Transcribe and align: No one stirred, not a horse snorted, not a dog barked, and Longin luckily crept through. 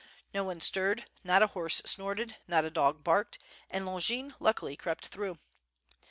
No 0.33 0.43
one 0.43 0.59
stirred, 0.61 1.05
not 1.23 1.43
a 1.43 1.47
horse 1.53 1.79
snorted, 1.85 2.35
not 2.47 2.65
a 2.65 2.71
dog 2.71 3.03
barked, 3.03 3.37
and 3.69 3.85
Longin 3.85 4.33
luckily 4.39 4.75
crept 4.75 5.09
through. 5.09 5.37